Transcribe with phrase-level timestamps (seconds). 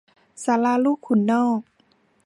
[0.43, 1.59] ศาลาลูกขุนนอก